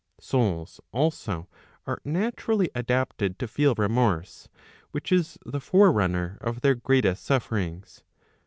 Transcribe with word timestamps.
Souls 0.19 0.81
also 0.91 1.47
are 1.85 2.01
naturally 2.03 2.71
adapted 2.73 3.37
to 3.37 3.47
feel 3.47 3.75
remorse, 3.77 4.49
which 4.89 5.11
is 5.11 5.37
the 5.45 5.59
forerunner 5.61 6.39
of 6.41 6.61
their 6.61 6.73
greatest 6.73 7.23
sufferings. 7.23 8.01